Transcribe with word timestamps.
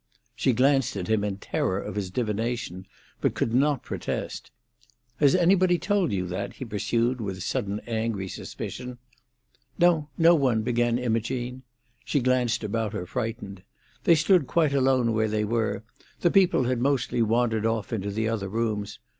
She 0.35 0.51
glanced 0.53 0.95
at 0.97 1.07
him 1.09 1.23
in 1.23 1.37
terror 1.37 1.79
of 1.79 1.93
his 1.93 2.09
divination, 2.09 2.87
but 3.19 3.35
could 3.35 3.53
not 3.53 3.83
protest. 3.83 4.49
"Has 5.17 5.35
any 5.35 5.53
one 5.53 5.77
told 5.77 6.11
you 6.11 6.25
that?" 6.25 6.53
he 6.53 6.65
pursued, 6.65 7.21
with 7.21 7.43
sudden 7.43 7.79
angry 7.81 8.27
suspicion. 8.27 8.97
"No, 9.77 10.09
no 10.17 10.33
one," 10.33 10.63
began 10.63 10.97
Imogene. 10.97 11.61
She 12.03 12.19
glanced 12.19 12.63
about 12.63 12.93
her, 12.93 13.05
frightened. 13.05 13.61
They 14.05 14.15
stood 14.15 14.47
quite 14.47 14.73
alone 14.73 15.13
where 15.13 15.27
they 15.29 15.43
were; 15.45 15.83
the 16.21 16.31
people 16.31 16.63
had 16.63 16.79
mostly 16.81 17.21
wandered 17.21 17.67
off 17.67 17.93
into 17.93 18.09
the 18.09 18.27
other 18.27 18.49
rooms. 18.49 18.97